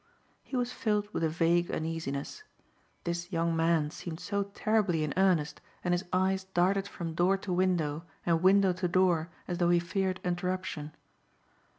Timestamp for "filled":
0.73-1.13